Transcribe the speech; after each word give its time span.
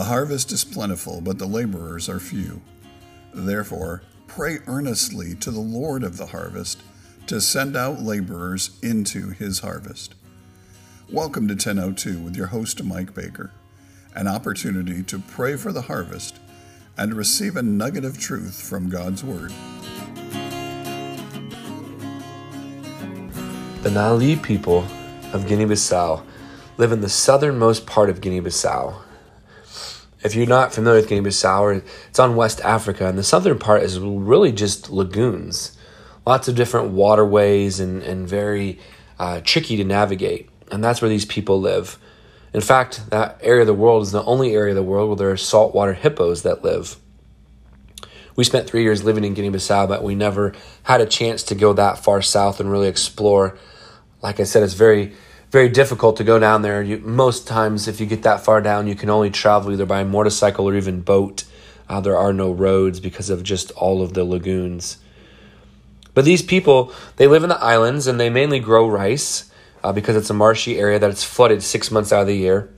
The 0.00 0.06
harvest 0.06 0.50
is 0.50 0.64
plentiful, 0.64 1.20
but 1.20 1.36
the 1.36 1.44
laborers 1.44 2.08
are 2.08 2.18
few. 2.18 2.62
Therefore, 3.34 4.00
pray 4.28 4.60
earnestly 4.66 5.34
to 5.34 5.50
the 5.50 5.60
Lord 5.60 6.02
of 6.04 6.16
the 6.16 6.24
harvest 6.24 6.80
to 7.26 7.38
send 7.38 7.76
out 7.76 8.00
laborers 8.00 8.78
into 8.82 9.28
his 9.28 9.58
harvest. 9.58 10.14
Welcome 11.12 11.48
to 11.48 11.52
1002 11.52 12.18
with 12.18 12.34
your 12.34 12.46
host, 12.46 12.82
Mike 12.82 13.12
Baker, 13.12 13.50
an 14.14 14.26
opportunity 14.26 15.02
to 15.02 15.18
pray 15.18 15.56
for 15.56 15.70
the 15.70 15.82
harvest 15.82 16.38
and 16.96 17.12
receive 17.12 17.58
a 17.58 17.62
nugget 17.62 18.06
of 18.06 18.18
truth 18.18 18.58
from 18.58 18.88
God's 18.88 19.22
Word. 19.22 19.52
The 23.82 23.90
Nalu 23.90 24.42
people 24.42 24.86
of 25.34 25.46
Guinea 25.46 25.66
Bissau 25.66 26.24
live 26.78 26.90
in 26.90 27.02
the 27.02 27.10
southernmost 27.10 27.84
part 27.84 28.08
of 28.08 28.22
Guinea 28.22 28.40
Bissau. 28.40 28.94
If 30.22 30.34
you're 30.34 30.46
not 30.46 30.74
familiar 30.74 31.00
with 31.00 31.08
Guinea 31.08 31.26
Bissau, 31.26 31.82
it's 32.08 32.18
on 32.18 32.36
West 32.36 32.60
Africa, 32.60 33.06
and 33.06 33.16
the 33.16 33.22
southern 33.22 33.58
part 33.58 33.82
is 33.82 33.98
really 33.98 34.52
just 34.52 34.90
lagoons. 34.90 35.76
Lots 36.26 36.46
of 36.46 36.56
different 36.56 36.90
waterways 36.90 37.80
and, 37.80 38.02
and 38.02 38.28
very 38.28 38.78
uh, 39.18 39.40
tricky 39.42 39.76
to 39.78 39.84
navigate. 39.84 40.50
And 40.70 40.84
that's 40.84 41.00
where 41.00 41.08
these 41.08 41.24
people 41.24 41.60
live. 41.60 41.98
In 42.52 42.60
fact, 42.60 43.08
that 43.10 43.38
area 43.42 43.62
of 43.62 43.66
the 43.66 43.74
world 43.74 44.02
is 44.02 44.12
the 44.12 44.22
only 44.24 44.54
area 44.54 44.72
of 44.72 44.76
the 44.76 44.82
world 44.82 45.08
where 45.08 45.16
there 45.16 45.30
are 45.30 45.36
saltwater 45.38 45.94
hippos 45.94 46.42
that 46.42 46.62
live. 46.62 46.96
We 48.36 48.44
spent 48.44 48.68
three 48.68 48.82
years 48.82 49.02
living 49.02 49.24
in 49.24 49.34
Guinea 49.34 49.50
Bissau, 49.50 49.88
but 49.88 50.04
we 50.04 50.14
never 50.14 50.52
had 50.82 51.00
a 51.00 51.06
chance 51.06 51.42
to 51.44 51.54
go 51.54 51.72
that 51.72 51.98
far 51.98 52.20
south 52.20 52.60
and 52.60 52.70
really 52.70 52.88
explore. 52.88 53.56
Like 54.22 54.38
I 54.38 54.44
said, 54.44 54.62
it's 54.62 54.74
very, 54.74 55.14
very 55.50 55.68
difficult 55.68 56.16
to 56.16 56.24
go 56.24 56.38
down 56.38 56.62
there. 56.62 56.82
You, 56.82 56.98
most 56.98 57.46
times, 57.46 57.88
if 57.88 58.00
you 58.00 58.06
get 58.06 58.22
that 58.22 58.44
far 58.44 58.60
down, 58.60 58.86
you 58.86 58.94
can 58.94 59.10
only 59.10 59.30
travel 59.30 59.72
either 59.72 59.86
by 59.86 60.04
motorcycle 60.04 60.68
or 60.68 60.76
even 60.76 61.00
boat. 61.00 61.44
Uh, 61.88 62.00
there 62.00 62.16
are 62.16 62.32
no 62.32 62.52
roads 62.52 63.00
because 63.00 63.30
of 63.30 63.42
just 63.42 63.72
all 63.72 64.00
of 64.00 64.14
the 64.14 64.24
lagoons. 64.24 64.98
But 66.14 66.24
these 66.24 66.42
people, 66.42 66.92
they 67.16 67.26
live 67.26 67.42
in 67.42 67.48
the 67.48 67.58
islands 67.58 68.06
and 68.06 68.18
they 68.18 68.30
mainly 68.30 68.60
grow 68.60 68.88
rice 68.88 69.50
uh, 69.82 69.92
because 69.92 70.16
it's 70.16 70.30
a 70.30 70.34
marshy 70.34 70.78
area 70.78 70.98
that 70.98 71.10
it's 71.10 71.24
flooded 71.24 71.62
six 71.62 71.90
months 71.90 72.12
out 72.12 72.22
of 72.22 72.26
the 72.26 72.36
year. 72.36 72.72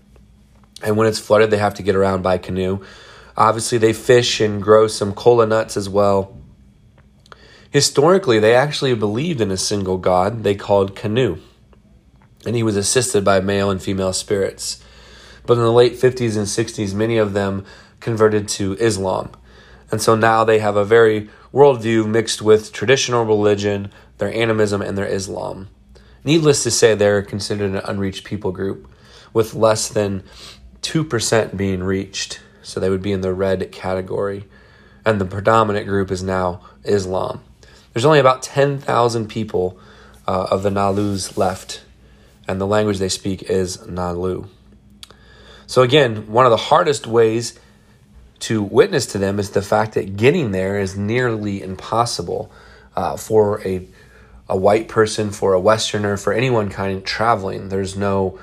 And 0.83 0.97
when 0.97 1.07
it's 1.07 1.19
flooded, 1.19 1.51
they 1.51 1.59
have 1.59 1.75
to 1.75 1.83
get 1.83 1.95
around 1.95 2.23
by 2.23 2.39
canoe. 2.39 2.84
Obviously, 3.36 3.79
they 3.79 3.92
fish 3.92 4.41
and 4.41 4.62
grow 4.62 4.86
some 4.86 5.12
cola 5.12 5.47
nuts 5.47 5.77
as 5.77 5.89
well. 5.89 6.36
Historically, 7.70 8.39
they 8.39 8.55
actually 8.55 8.95
believed 8.95 9.41
in 9.41 9.51
a 9.51 9.57
single 9.57 9.97
god 9.97 10.42
they 10.42 10.55
called 10.55 10.95
Canoe, 10.95 11.39
and 12.47 12.57
he 12.57 12.62
was 12.62 12.77
assisted 12.77 13.25
by 13.25 13.41
male 13.41 13.71
and 13.71 13.83
female 13.83 14.12
spirits. 14.12 14.83
But 15.47 15.55
in 15.55 15.61
the 15.61 15.73
late 15.73 15.95
50s 15.95 16.37
and 16.37 16.47
60s, 16.47 16.95
many 16.95 17.19
of 17.19 17.33
them 17.33 17.65
converted 18.01 18.48
to 18.48 18.75
Islam. 18.75 19.31
And 19.91 20.01
so 20.01 20.15
now 20.15 20.45
they 20.45 20.59
have 20.59 20.77
a 20.77 20.85
very 20.85 21.29
worldview 21.53 22.09
mixed 22.09 22.41
with 22.41 22.73
traditional 22.73 23.25
religion, 23.25 23.91
their 24.19 24.33
animism, 24.33 24.81
and 24.81 24.97
their 24.97 25.07
Islam. 25.07 25.69
Needless 26.25 26.63
to 26.63 26.70
say, 26.70 26.95
they're 26.95 27.23
considered 27.23 27.73
an 27.73 27.83
unreached 27.85 28.25
people 28.25 28.53
group, 28.53 28.89
with 29.33 29.55
less 29.55 29.89
than 29.89 30.23
2% 30.83 31.57
being 31.57 31.83
reached. 31.83 32.41
So 32.63 32.79
they 32.79 32.91
would 32.91 33.03
be 33.03 33.13
in 33.13 33.23
the 33.23 33.35
red 33.35 33.73
category. 33.73 34.45
And 35.05 35.20
the 35.20 35.25
predominant 35.25 35.87
group 35.87 36.11
is 36.11 36.23
now 36.23 36.61
Islam. 36.85 37.43
There's 37.93 38.05
only 38.05 38.20
about 38.20 38.43
10,000 38.43 39.29
people 39.29 39.79
uh, 40.27 40.47
of 40.51 40.63
the 40.63 40.70
Nalus 40.70 41.37
left, 41.37 41.83
and 42.48 42.61
the 42.61 42.67
language 42.67 42.98
they 42.98 43.09
speak 43.09 43.43
is 43.45 43.79
Nalu. 43.79 44.48
So, 45.67 45.83
again, 45.83 46.31
one 46.31 46.45
of 46.45 46.51
the 46.51 46.57
hardest 46.57 47.07
ways 47.07 47.59
to 48.41 48.62
witness 48.62 49.07
to 49.07 49.19
them 49.19 49.39
is 49.39 49.51
the 49.51 49.62
fact 49.62 49.95
that 49.95 50.17
getting 50.17 50.51
there 50.51 50.79
is 50.79 50.97
nearly 50.97 51.63
impossible 51.63 52.51
uh, 52.97 53.17
for 53.17 53.67
a 53.67 53.86
a 54.48 54.57
white 54.57 54.86
person, 54.86 55.31
for 55.31 55.55
a 55.55 55.61
Westerner, 55.61 56.19
for 56.19 56.33
anyone 56.33 56.69
kind 56.69 56.95
of 56.95 57.05
traveling. 57.05 57.70
There's 57.70 57.97
no, 57.97 58.39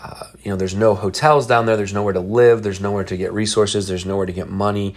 uh, 0.00 0.28
you 0.42 0.50
know, 0.50 0.56
there's 0.56 0.74
no 0.74 0.94
hotels 0.94 1.46
down 1.46 1.66
there. 1.66 1.76
There's 1.76 1.92
nowhere 1.92 2.14
to 2.14 2.20
live. 2.20 2.62
There's 2.62 2.80
nowhere 2.80 3.04
to 3.04 3.16
get 3.18 3.34
resources. 3.34 3.86
There's 3.86 4.06
nowhere 4.06 4.24
to 4.24 4.32
get 4.32 4.48
money, 4.48 4.94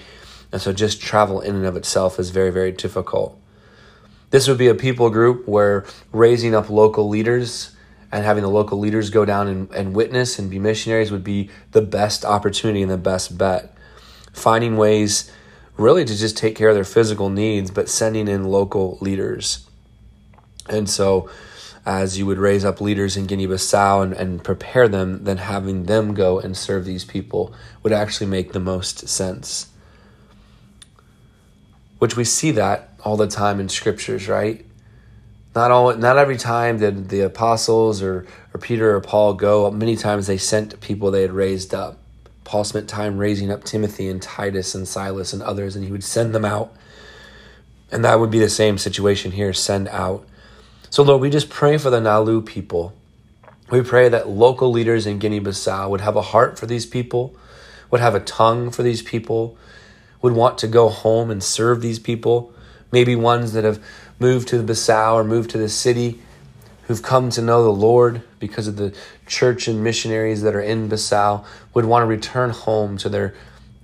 and 0.53 0.61
so 0.61 0.71
just 0.71 1.01
travel 1.01 1.41
in 1.41 1.55
and 1.55 1.65
of 1.65 1.75
itself 1.75 2.19
is 2.19 2.29
very, 2.29 2.51
very 2.51 2.71
difficult. 2.71 3.37
This 4.29 4.47
would 4.47 4.57
be 4.57 4.67
a 4.67 4.75
people 4.75 5.09
group 5.09 5.45
where 5.45 5.85
raising 6.13 6.55
up 6.55 6.69
local 6.69 7.09
leaders 7.09 7.74
and 8.15 8.23
having 8.23 8.43
the 8.43 8.49
local 8.49 8.79
leaders 8.79 9.09
go 9.09 9.25
down 9.25 9.49
and, 9.49 9.69
and 9.71 9.93
witness 9.93 10.39
and 10.39 10.49
be 10.49 10.57
missionaries 10.57 11.11
would 11.11 11.23
be 11.23 11.49
the 11.71 11.81
best 11.81 12.23
opportunity 12.23 12.81
and 12.81 12.89
the 12.89 12.97
best 12.97 13.37
bet. 13.37 13.77
Finding 14.31 14.77
ways 14.77 15.29
really 15.75 16.05
to 16.05 16.15
just 16.15 16.37
take 16.37 16.55
care 16.55 16.69
of 16.69 16.75
their 16.75 16.85
physical 16.85 17.29
needs, 17.29 17.71
but 17.71 17.89
sending 17.89 18.29
in 18.29 18.45
local 18.45 18.97
leaders. 19.01 19.67
And 20.69 20.89
so, 20.89 21.29
as 21.85 22.17
you 22.17 22.25
would 22.25 22.37
raise 22.37 22.63
up 22.63 22.79
leaders 22.79 23.17
in 23.17 23.25
Guinea 23.25 23.47
Bissau 23.47 24.01
and, 24.01 24.13
and 24.13 24.41
prepare 24.41 24.87
them, 24.87 25.25
then 25.25 25.35
having 25.35 25.83
them 25.83 26.13
go 26.13 26.39
and 26.39 26.55
serve 26.55 26.85
these 26.85 27.03
people 27.03 27.53
would 27.83 27.91
actually 27.91 28.27
make 28.27 28.53
the 28.53 28.61
most 28.61 29.09
sense. 29.09 29.67
Which 31.99 32.15
we 32.15 32.23
see 32.23 32.51
that 32.51 32.97
all 33.03 33.17
the 33.17 33.27
time 33.27 33.59
in 33.59 33.67
scriptures, 33.67 34.29
right? 34.29 34.65
Not 35.55 35.71
all, 35.71 35.95
not 35.95 36.17
every 36.17 36.37
time 36.37 36.79
did 36.79 37.09
the 37.09 37.21
apostles 37.21 38.01
or, 38.01 38.27
or 38.53 38.59
Peter 38.59 38.95
or 38.95 39.01
Paul 39.01 39.33
go. 39.33 39.71
Many 39.71 39.95
times 39.95 40.27
they 40.27 40.37
sent 40.37 40.79
people 40.81 41.11
they 41.11 41.21
had 41.21 41.31
raised 41.31 41.73
up. 41.73 41.97
Paul 42.43 42.63
spent 42.63 42.89
time 42.89 43.17
raising 43.17 43.49
up 43.51 43.63
Timothy 43.63 44.09
and 44.09 44.21
Titus 44.21 44.75
and 44.75 44.87
Silas 44.87 45.33
and 45.33 45.41
others, 45.41 45.75
and 45.75 45.85
he 45.85 45.91
would 45.91 46.03
send 46.03 46.35
them 46.35 46.45
out. 46.45 46.73
And 47.91 48.03
that 48.03 48.19
would 48.19 48.29
be 48.29 48.39
the 48.39 48.49
same 48.49 48.77
situation 48.77 49.31
here 49.31 49.53
send 49.53 49.87
out 49.87 50.27
so, 50.95 51.03
Lord, 51.03 51.19
we 51.19 51.29
just 51.29 51.49
pray 51.49 51.77
for 51.77 51.89
the 51.89 51.99
Nalu 51.99 52.45
people. 52.45 52.93
We 53.69 53.81
pray 53.81 54.07
that 54.07 54.29
local 54.29 54.71
leaders 54.71 55.05
in 55.05 55.19
Guinea 55.19 55.41
Bissau 55.41 55.89
would 55.89 55.99
have 55.99 56.15
a 56.15 56.21
heart 56.21 56.57
for 56.57 56.67
these 56.67 56.85
people, 56.85 57.35
would 57.91 57.99
have 57.99 58.15
a 58.15 58.21
tongue 58.21 58.71
for 58.71 58.81
these 58.81 59.01
people, 59.01 59.57
would 60.21 60.31
want 60.31 60.57
to 60.59 60.69
go 60.69 60.87
home 60.87 61.29
and 61.29 61.43
serve 61.43 61.81
these 61.81 61.99
people. 61.99 62.53
Maybe 62.93 63.13
ones 63.13 63.51
that 63.51 63.65
have 63.65 63.83
moved 64.19 64.47
to 64.49 64.57
the 64.61 64.73
Bissau 64.73 65.13
or 65.13 65.23
moved 65.23 65.49
to 65.51 65.57
the 65.57 65.69
city 65.69 66.19
who've 66.83 67.01
come 67.01 67.29
to 67.31 67.41
know 67.41 67.63
the 67.63 67.71
Lord 67.71 68.21
because 68.39 68.67
of 68.67 68.75
the 68.77 68.95
church 69.25 69.67
and 69.67 69.83
missionaries 69.83 70.41
that 70.43 70.55
are 70.55 70.61
in 70.61 70.87
Bissau 70.89 71.45
would 71.73 71.85
want 71.85 72.03
to 72.03 72.07
return 72.07 72.51
home 72.51 72.97
to 72.97 73.09
their 73.09 73.33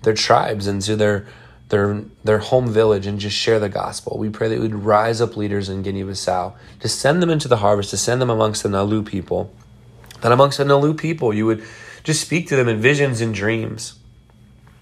their 0.04 0.14
tribes 0.14 0.68
and 0.68 0.82
to 0.84 0.96
their 0.96 1.28
their 1.70 2.02
their 2.24 2.40
home 2.40 2.70
village 2.72 3.08
and 3.08 3.20
just 3.20 3.36
share 3.36 3.60
the 3.60 3.70
gospel. 3.70 4.18
We 4.18 4.30
pray 4.30 4.50
that 4.50 4.56
we 4.56 4.68
would 4.68 4.84
rise 4.84 5.22
up 5.22 5.36
leaders 5.36 5.70
in 5.70 5.82
Guinea-Bissau 5.82 6.54
to 6.80 6.88
send 6.88 7.22
them 7.22 7.30
into 7.30 7.48
the 7.48 7.58
harvest, 7.58 7.90
to 7.92 7.98
send 7.98 8.22
them 8.22 8.30
amongst 8.30 8.64
the 8.64 8.70
Nalu 8.70 9.06
people. 9.06 9.54
That 10.22 10.32
amongst 10.32 10.58
the 10.58 10.64
Nalu 10.66 10.98
people, 10.98 11.34
you 11.34 11.46
would 11.46 11.64
just 12.04 12.22
speak 12.22 12.48
to 12.50 12.56
them 12.56 12.68
in 12.68 12.80
visions 12.80 13.22
and 13.22 13.34
dreams 13.34 13.98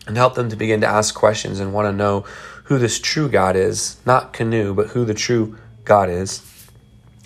and 0.08 0.18
help 0.18 0.36
them 0.36 0.50
to 0.50 0.56
begin 0.56 0.82
to 0.82 0.88
ask 0.88 1.14
questions 1.14 1.60
and 1.60 1.74
want 1.74 1.86
to 1.88 1.94
know 1.94 2.26
who 2.70 2.80
this 2.80 2.98
true 3.00 3.28
God 3.30 3.56
is, 3.56 3.98
not 4.06 4.34
canoe, 4.34 4.74
but 4.74 4.88
who 4.88 5.04
the 5.06 5.14
true 5.14 5.58
God 5.84 6.10
is. 6.10 6.42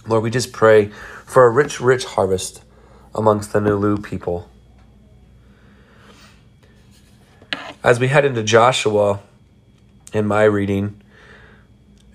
Lord, 0.07 0.23
we 0.23 0.29
just 0.29 0.51
pray 0.51 0.87
for 1.25 1.45
a 1.45 1.49
rich, 1.49 1.79
rich 1.79 2.03
harvest 2.03 2.63
amongst 3.15 3.53
the 3.53 3.59
Nalu 3.59 4.03
people. 4.03 4.49
As 7.83 7.99
we 7.99 8.07
head 8.07 8.25
into 8.25 8.41
Joshua, 8.41 9.19
in 10.13 10.27
my 10.27 10.43
reading. 10.43 11.01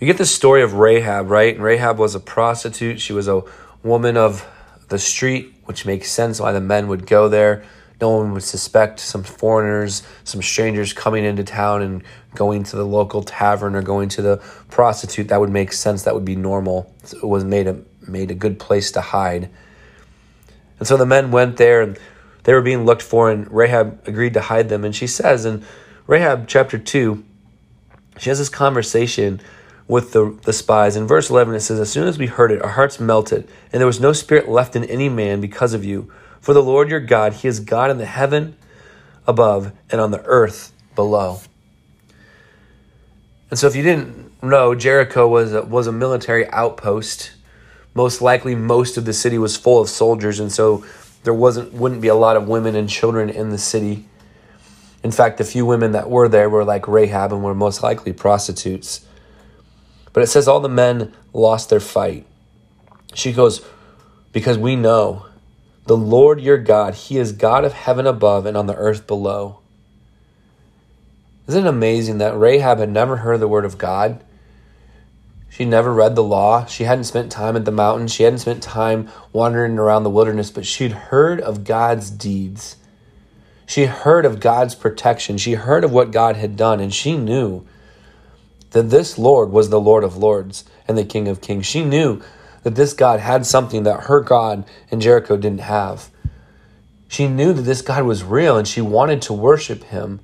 We 0.00 0.06
get 0.06 0.18
the 0.18 0.26
story 0.26 0.62
of 0.62 0.74
Rahab, 0.74 1.28
right? 1.28 1.54
And 1.54 1.62
Rahab 1.62 1.98
was 1.98 2.14
a 2.14 2.20
prostitute. 2.20 3.00
She 3.00 3.12
was 3.12 3.26
a 3.26 3.42
woman 3.82 4.16
of 4.16 4.48
the 4.88 4.98
street, 4.98 5.54
which 5.64 5.84
makes 5.84 6.10
sense 6.10 6.40
why 6.40 6.52
the 6.52 6.60
men 6.60 6.88
would 6.88 7.06
go 7.06 7.28
there. 7.28 7.64
No 8.00 8.10
one 8.10 8.32
would 8.32 8.44
suspect 8.44 9.00
some 9.00 9.24
foreigners, 9.24 10.02
some 10.24 10.40
strangers 10.40 10.92
coming 10.92 11.24
into 11.24 11.42
town 11.42 11.82
and 11.82 12.02
going 12.34 12.62
to 12.64 12.76
the 12.76 12.86
local 12.86 13.22
tavern 13.22 13.74
or 13.74 13.82
going 13.82 14.08
to 14.10 14.22
the 14.22 14.36
prostitute. 14.70 15.28
That 15.28 15.40
would 15.40 15.50
make 15.50 15.72
sense. 15.72 16.04
That 16.04 16.14
would 16.14 16.24
be 16.24 16.36
normal. 16.36 16.94
It 17.02 17.24
was 17.24 17.44
made 17.44 17.66
a 17.66 17.80
made 18.06 18.30
a 18.30 18.34
good 18.34 18.58
place 18.58 18.92
to 18.92 19.00
hide. 19.00 19.50
And 20.78 20.86
so 20.86 20.96
the 20.96 21.06
men 21.06 21.30
went 21.30 21.56
there 21.56 21.82
and 21.82 21.98
they 22.44 22.54
were 22.54 22.62
being 22.62 22.86
looked 22.86 23.02
for, 23.02 23.30
and 23.30 23.50
Rahab 23.52 24.00
agreed 24.06 24.34
to 24.34 24.40
hide 24.40 24.68
them. 24.68 24.84
And 24.84 24.94
she 24.94 25.06
says 25.06 25.44
in 25.44 25.64
Rahab 26.06 26.48
chapter 26.48 26.78
2, 26.78 27.22
she 28.18 28.30
has 28.30 28.38
this 28.38 28.48
conversation 28.48 29.40
with 29.86 30.12
the, 30.12 30.38
the 30.44 30.52
spies. 30.52 30.96
In 30.96 31.06
verse 31.06 31.30
11, 31.30 31.54
it 31.54 31.60
says, 31.60 31.80
As 31.80 31.90
soon 31.90 32.08
as 32.08 32.18
we 32.18 32.26
heard 32.26 32.50
it, 32.50 32.62
our 32.62 32.70
hearts 32.70 33.00
melted, 33.00 33.48
and 33.72 33.80
there 33.80 33.86
was 33.86 34.00
no 34.00 34.12
spirit 34.12 34.48
left 34.48 34.76
in 34.76 34.84
any 34.84 35.08
man 35.08 35.40
because 35.40 35.74
of 35.74 35.84
you. 35.84 36.10
For 36.48 36.54
the 36.54 36.62
Lord 36.62 36.88
your 36.88 37.00
God, 37.00 37.34
He 37.34 37.48
is 37.48 37.60
God 37.60 37.90
in 37.90 37.98
the 37.98 38.06
heaven 38.06 38.56
above 39.26 39.70
and 39.90 40.00
on 40.00 40.12
the 40.12 40.22
earth 40.24 40.72
below. 40.94 41.42
And 43.50 43.58
so, 43.58 43.66
if 43.66 43.76
you 43.76 43.82
didn't 43.82 44.42
know, 44.42 44.74
Jericho 44.74 45.28
was 45.28 45.52
a, 45.52 45.60
was 45.60 45.86
a 45.86 45.92
military 45.92 46.48
outpost. 46.48 47.32
Most 47.92 48.22
likely, 48.22 48.54
most 48.54 48.96
of 48.96 49.04
the 49.04 49.12
city 49.12 49.36
was 49.36 49.58
full 49.58 49.78
of 49.78 49.90
soldiers, 49.90 50.40
and 50.40 50.50
so 50.50 50.86
there 51.22 51.34
wasn't 51.34 51.74
wouldn't 51.74 52.00
be 52.00 52.08
a 52.08 52.14
lot 52.14 52.34
of 52.34 52.48
women 52.48 52.74
and 52.76 52.88
children 52.88 53.28
in 53.28 53.50
the 53.50 53.58
city. 53.58 54.08
In 55.04 55.10
fact, 55.10 55.36
the 55.36 55.44
few 55.44 55.66
women 55.66 55.92
that 55.92 56.08
were 56.08 56.30
there 56.30 56.48
were 56.48 56.64
like 56.64 56.88
Rahab 56.88 57.30
and 57.30 57.44
were 57.44 57.54
most 57.54 57.82
likely 57.82 58.14
prostitutes. 58.14 59.04
But 60.14 60.22
it 60.22 60.28
says 60.28 60.48
all 60.48 60.60
the 60.60 60.70
men 60.70 61.14
lost 61.34 61.68
their 61.68 61.78
fight. 61.78 62.24
She 63.12 63.34
goes, 63.34 63.60
Because 64.32 64.56
we 64.56 64.76
know 64.76 65.26
the 65.88 65.96
Lord 65.96 66.38
your 66.38 66.58
God, 66.58 66.94
He 66.94 67.16
is 67.16 67.32
God 67.32 67.64
of 67.64 67.72
heaven 67.72 68.06
above 68.06 68.44
and 68.44 68.56
on 68.58 68.66
the 68.66 68.76
earth 68.76 69.06
below. 69.06 69.60
Isn't 71.46 71.64
it 71.64 71.68
amazing 71.68 72.18
that 72.18 72.38
Rahab 72.38 72.78
had 72.78 72.90
never 72.90 73.16
heard 73.16 73.40
the 73.40 73.48
word 73.48 73.64
of 73.64 73.78
God? 73.78 74.22
She 75.48 75.64
never 75.64 75.92
read 75.92 76.14
the 76.14 76.22
law. 76.22 76.66
She 76.66 76.84
hadn't 76.84 77.04
spent 77.04 77.32
time 77.32 77.56
at 77.56 77.64
the 77.64 77.72
mountains. 77.72 78.12
She 78.12 78.24
hadn't 78.24 78.40
spent 78.40 78.62
time 78.62 79.08
wandering 79.32 79.78
around 79.78 80.02
the 80.02 80.10
wilderness, 80.10 80.50
but 80.50 80.66
she'd 80.66 80.92
heard 80.92 81.40
of 81.40 81.64
God's 81.64 82.10
deeds. 82.10 82.76
She 83.64 83.86
heard 83.86 84.26
of 84.26 84.40
God's 84.40 84.74
protection. 84.74 85.38
She 85.38 85.54
heard 85.54 85.84
of 85.84 85.92
what 85.92 86.10
God 86.10 86.36
had 86.36 86.54
done, 86.54 86.80
and 86.80 86.92
she 86.92 87.16
knew 87.16 87.66
that 88.72 88.90
this 88.90 89.16
Lord 89.16 89.50
was 89.50 89.70
the 89.70 89.80
Lord 89.80 90.04
of 90.04 90.18
Lords 90.18 90.64
and 90.86 90.98
the 90.98 91.04
King 91.04 91.28
of 91.28 91.40
Kings. 91.40 91.64
She 91.64 91.82
knew 91.82 92.22
that 92.62 92.74
this 92.74 92.92
God 92.92 93.20
had 93.20 93.46
something 93.46 93.82
that 93.84 94.04
her 94.04 94.20
God 94.20 94.64
in 94.90 95.00
Jericho 95.00 95.36
didn't 95.36 95.60
have. 95.60 96.10
She 97.08 97.26
knew 97.26 97.52
that 97.52 97.62
this 97.62 97.82
God 97.82 98.04
was 98.04 98.22
real 98.22 98.56
and 98.56 98.68
she 98.68 98.80
wanted 98.80 99.22
to 99.22 99.32
worship 99.32 99.84
him. 99.84 100.20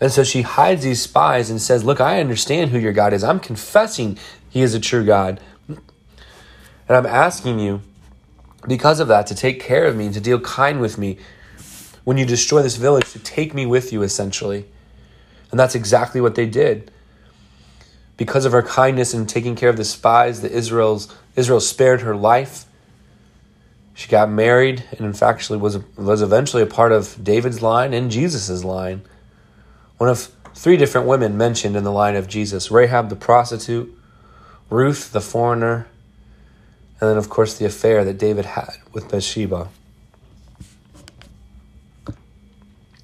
And 0.00 0.10
so 0.10 0.24
she 0.24 0.42
hides 0.42 0.82
these 0.82 1.02
spies 1.02 1.50
and 1.50 1.60
says, 1.60 1.84
Look, 1.84 2.00
I 2.00 2.20
understand 2.20 2.70
who 2.70 2.78
your 2.78 2.92
God 2.94 3.12
is. 3.12 3.22
I'm 3.22 3.40
confessing 3.40 4.18
he 4.48 4.62
is 4.62 4.74
a 4.74 4.80
true 4.80 5.04
God. 5.04 5.40
And 5.68 6.96
I'm 6.96 7.06
asking 7.06 7.60
you, 7.60 7.82
because 8.66 8.98
of 8.98 9.08
that, 9.08 9.26
to 9.28 9.34
take 9.34 9.60
care 9.60 9.84
of 9.86 9.96
me 9.96 10.06
and 10.06 10.14
to 10.14 10.20
deal 10.20 10.40
kind 10.40 10.80
with 10.80 10.98
me 10.98 11.18
when 12.04 12.18
you 12.18 12.24
destroy 12.24 12.62
this 12.62 12.76
village, 12.76 13.12
to 13.12 13.18
take 13.18 13.54
me 13.54 13.66
with 13.66 13.92
you, 13.92 14.02
essentially. 14.02 14.66
And 15.50 15.60
that's 15.60 15.74
exactly 15.74 16.20
what 16.20 16.34
they 16.34 16.46
did. 16.46 16.90
Because 18.20 18.44
of 18.44 18.52
her 18.52 18.62
kindness 18.62 19.14
in 19.14 19.24
taking 19.24 19.56
care 19.56 19.70
of 19.70 19.78
the 19.78 19.84
spies, 19.84 20.42
the 20.42 20.50
Israel's 20.52 21.08
Israel 21.36 21.58
spared 21.58 22.02
her 22.02 22.14
life. 22.14 22.66
She 23.94 24.10
got 24.10 24.28
married, 24.28 24.84
and 24.90 25.06
in 25.06 25.14
fact, 25.14 25.38
actually 25.38 25.58
was 25.58 25.78
was 25.96 26.20
eventually 26.20 26.62
a 26.62 26.66
part 26.66 26.92
of 26.92 27.24
David's 27.24 27.62
line 27.62 27.94
and 27.94 28.10
Jesus's 28.10 28.62
line. 28.62 29.00
One 29.96 30.10
of 30.10 30.28
three 30.54 30.76
different 30.76 31.06
women 31.06 31.38
mentioned 31.38 31.76
in 31.76 31.82
the 31.82 31.90
line 31.90 32.14
of 32.14 32.28
Jesus: 32.28 32.70
Rahab 32.70 33.08
the 33.08 33.16
prostitute, 33.16 33.90
Ruth 34.68 35.12
the 35.12 35.22
foreigner, 35.22 35.86
and 37.00 37.08
then 37.08 37.16
of 37.16 37.30
course 37.30 37.56
the 37.56 37.64
affair 37.64 38.04
that 38.04 38.18
David 38.18 38.44
had 38.44 38.74
with 38.92 39.08
Bathsheba. 39.08 39.68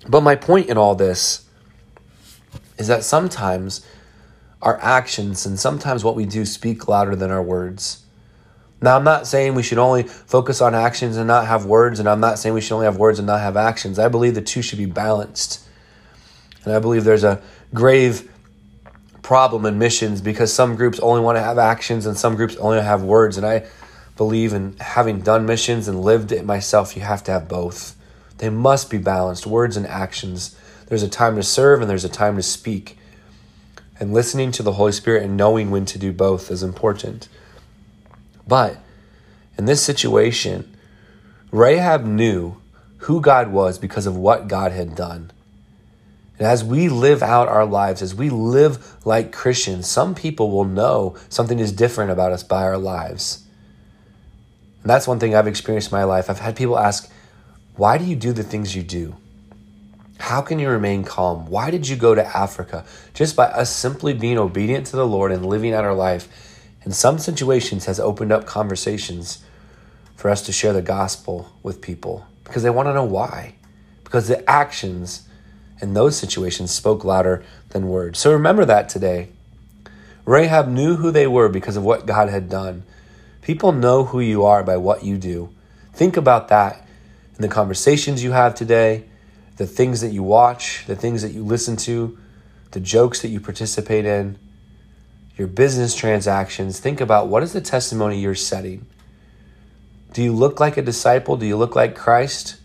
But 0.06 0.20
my 0.20 0.36
point 0.36 0.68
in 0.68 0.76
all 0.76 0.94
this 0.94 1.46
is 2.76 2.88
that 2.88 3.02
sometimes 3.02 3.80
our 4.62 4.78
actions 4.80 5.46
and 5.46 5.58
sometimes 5.58 6.02
what 6.02 6.16
we 6.16 6.24
do 6.24 6.44
speak 6.44 6.88
louder 6.88 7.14
than 7.14 7.30
our 7.30 7.42
words. 7.42 8.02
Now, 8.80 8.96
I'm 8.96 9.04
not 9.04 9.26
saying 9.26 9.54
we 9.54 9.62
should 9.62 9.78
only 9.78 10.02
focus 10.02 10.60
on 10.60 10.74
actions 10.74 11.16
and 11.16 11.26
not 11.26 11.46
have 11.46 11.64
words, 11.64 11.98
and 11.98 12.08
I'm 12.08 12.20
not 12.20 12.38
saying 12.38 12.54
we 12.54 12.60
should 12.60 12.74
only 12.74 12.84
have 12.84 12.98
words 12.98 13.18
and 13.18 13.26
not 13.26 13.40
have 13.40 13.56
actions. 13.56 13.98
I 13.98 14.08
believe 14.08 14.34
the 14.34 14.42
two 14.42 14.60
should 14.60 14.78
be 14.78 14.86
balanced. 14.86 15.66
And 16.64 16.74
I 16.74 16.78
believe 16.78 17.04
there's 17.04 17.24
a 17.24 17.40
grave 17.72 18.30
problem 19.22 19.64
in 19.66 19.78
missions 19.78 20.20
because 20.20 20.52
some 20.52 20.76
groups 20.76 21.00
only 21.00 21.20
want 21.20 21.36
to 21.36 21.42
have 21.42 21.58
actions 21.58 22.06
and 22.06 22.16
some 22.16 22.36
groups 22.36 22.54
only 22.56 22.80
have 22.80 23.02
words. 23.02 23.36
And 23.36 23.46
I 23.46 23.66
believe 24.16 24.52
in 24.52 24.76
having 24.78 25.20
done 25.20 25.46
missions 25.46 25.88
and 25.88 26.00
lived 26.00 26.30
it 26.30 26.44
myself, 26.44 26.96
you 26.96 27.02
have 27.02 27.24
to 27.24 27.32
have 27.32 27.48
both. 27.48 27.96
They 28.38 28.50
must 28.50 28.90
be 28.90 28.98
balanced, 28.98 29.46
words 29.46 29.76
and 29.76 29.86
actions. 29.86 30.56
There's 30.86 31.02
a 31.02 31.08
time 31.08 31.36
to 31.36 31.42
serve 31.42 31.80
and 31.80 31.90
there's 31.90 32.04
a 32.04 32.08
time 32.08 32.36
to 32.36 32.42
speak. 32.42 32.98
And 33.98 34.12
listening 34.12 34.52
to 34.52 34.62
the 34.62 34.72
Holy 34.72 34.92
Spirit 34.92 35.22
and 35.22 35.36
knowing 35.36 35.70
when 35.70 35.86
to 35.86 35.98
do 35.98 36.12
both 36.12 36.50
is 36.50 36.62
important. 36.62 37.28
But 38.46 38.78
in 39.56 39.64
this 39.64 39.82
situation, 39.82 40.76
Rahab 41.50 42.04
knew 42.04 42.60
who 42.98 43.20
God 43.20 43.50
was 43.52 43.78
because 43.78 44.06
of 44.06 44.16
what 44.16 44.48
God 44.48 44.72
had 44.72 44.94
done. 44.94 45.30
And 46.38 46.46
as 46.46 46.62
we 46.62 46.88
live 46.88 47.22
out 47.22 47.48
our 47.48 47.64
lives, 47.64 48.02
as 48.02 48.14
we 48.14 48.28
live 48.28 49.06
like 49.06 49.32
Christians, 49.32 49.86
some 49.86 50.14
people 50.14 50.50
will 50.50 50.64
know 50.64 51.16
something 51.28 51.58
is 51.58 51.72
different 51.72 52.10
about 52.10 52.32
us 52.32 52.42
by 52.42 52.62
our 52.62 52.76
lives. 52.76 53.46
And 54.82 54.90
that's 54.90 55.08
one 55.08 55.18
thing 55.18 55.34
I've 55.34 55.46
experienced 55.46 55.90
in 55.90 55.96
my 55.96 56.04
life. 56.04 56.28
I've 56.28 56.40
had 56.40 56.56
people 56.56 56.78
ask, 56.78 57.10
Why 57.76 57.96
do 57.96 58.04
you 58.04 58.16
do 58.16 58.32
the 58.32 58.42
things 58.42 58.76
you 58.76 58.82
do? 58.82 59.16
How 60.18 60.40
can 60.40 60.58
you 60.58 60.68
remain 60.68 61.04
calm? 61.04 61.46
Why 61.46 61.70
did 61.70 61.88
you 61.88 61.96
go 61.96 62.14
to 62.14 62.36
Africa? 62.36 62.84
Just 63.14 63.36
by 63.36 63.46
us 63.46 63.74
simply 63.74 64.14
being 64.14 64.38
obedient 64.38 64.86
to 64.88 64.96
the 64.96 65.06
Lord 65.06 65.30
and 65.30 65.46
living 65.46 65.72
out 65.72 65.84
our 65.84 65.94
life 65.94 66.28
in 66.84 66.92
some 66.92 67.18
situations 67.18 67.86
has 67.86 67.98
opened 67.98 68.32
up 68.32 68.46
conversations 68.46 69.44
for 70.14 70.30
us 70.30 70.42
to 70.42 70.52
share 70.52 70.72
the 70.72 70.80
gospel 70.80 71.52
with 71.62 71.82
people 71.82 72.26
because 72.44 72.62
they 72.62 72.70
want 72.70 72.86
to 72.86 72.94
know 72.94 73.04
why. 73.04 73.54
Because 74.04 74.28
the 74.28 74.48
actions 74.48 75.28
in 75.80 75.94
those 75.94 76.16
situations 76.16 76.70
spoke 76.70 77.04
louder 77.04 77.44
than 77.70 77.88
words. 77.88 78.18
So 78.18 78.32
remember 78.32 78.64
that 78.64 78.88
today. 78.88 79.28
Rahab 80.24 80.68
knew 80.68 80.96
who 80.96 81.10
they 81.10 81.26
were 81.26 81.48
because 81.48 81.76
of 81.76 81.84
what 81.84 82.06
God 82.06 82.28
had 82.28 82.48
done. 82.48 82.84
People 83.42 83.72
know 83.72 84.04
who 84.04 84.20
you 84.20 84.44
are 84.44 84.62
by 84.62 84.76
what 84.76 85.04
you 85.04 85.18
do. 85.18 85.50
Think 85.92 86.16
about 86.16 86.48
that 86.48 86.86
in 87.36 87.42
the 87.42 87.48
conversations 87.48 88.22
you 88.24 88.32
have 88.32 88.54
today, 88.54 89.04
the 89.56 89.66
things 89.66 90.00
that 90.00 90.10
you 90.10 90.22
watch, 90.22 90.84
the 90.86 90.96
things 90.96 91.22
that 91.22 91.32
you 91.32 91.44
listen 91.44 91.76
to, 91.76 92.18
the 92.72 92.80
jokes 92.80 93.22
that 93.22 93.28
you 93.28 93.40
participate 93.40 94.04
in 94.04 94.38
your 95.36 95.48
business 95.48 95.94
transactions, 95.94 96.80
think 96.80 97.00
about 97.00 97.28
what 97.28 97.42
is 97.42 97.52
the 97.52 97.60
testimony 97.60 98.18
you're 98.20 98.34
setting. 98.34 98.86
Do 100.12 100.22
you 100.22 100.32
look 100.32 100.60
like 100.60 100.76
a 100.76 100.82
disciple? 100.82 101.36
Do 101.36 101.46
you 101.46 101.56
look 101.56 101.76
like 101.76 101.94
Christ? 101.94 102.56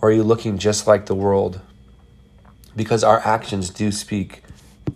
Or 0.00 0.10
are 0.10 0.12
you 0.12 0.22
looking 0.22 0.58
just 0.58 0.86
like 0.86 1.06
the 1.06 1.14
world? 1.14 1.60
Because 2.76 3.02
our 3.02 3.18
actions 3.20 3.70
do 3.70 3.90
speak 3.90 4.42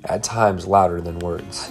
at 0.05 0.23
times 0.23 0.67
louder 0.67 1.01
than 1.01 1.19
words. 1.19 1.71